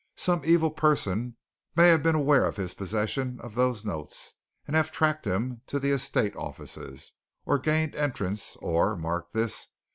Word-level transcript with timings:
Some 0.17 0.41
evil 0.43 0.71
person 0.71 1.35
may 1.75 1.89
have 1.89 2.01
been 2.01 2.15
aware 2.15 2.43
of 2.47 2.55
his 2.57 2.73
possession 2.73 3.39
of 3.39 3.53
those 3.53 3.85
notes 3.85 4.33
and 4.65 4.75
have 4.75 4.91
tracked 4.91 5.25
him 5.27 5.61
to 5.67 5.77
the 5.79 5.91
estate 5.91 6.35
offices, 6.35 7.13
or 7.45 7.59
gained 7.59 7.93
entrance, 7.95 8.55
or 8.55 8.97
mark 8.97 9.31
this! 9.33 9.67